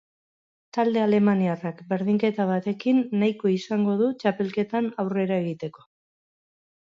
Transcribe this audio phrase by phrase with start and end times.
[0.75, 5.87] Talde alemaniarrak berdinketa batekin nahiko izango du, txapelketan aurrera egiteko.